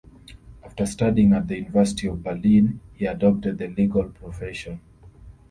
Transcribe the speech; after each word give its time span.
After 0.63 0.87
studying 0.87 1.31
at 1.33 1.47
the 1.47 1.57
University 1.57 2.07
of 2.07 2.23
Berlin 2.23 2.79
he 2.95 3.05
adopted 3.05 3.59
the 3.59 3.67
legal 3.67 4.05
profession. 4.05 4.81